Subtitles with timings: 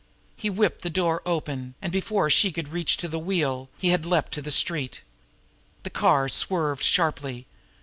[0.35, 4.03] He whipped the door open, and, before she could reach to the wheel, he had
[4.03, 5.01] leaped to the street.
[5.83, 7.45] The car swerved sharply.